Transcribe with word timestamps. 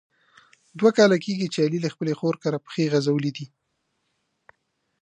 دوه 0.79 0.91
کاله 0.97 1.17
کېږي 1.25 1.47
چې 1.53 1.59
علي 1.65 1.79
له 1.85 1.89
خپلې 1.93 2.13
خور 2.19 2.35
کره 2.43 2.57
پښې 2.65 2.91
غزولي 2.93 3.31
دي. 3.37 3.45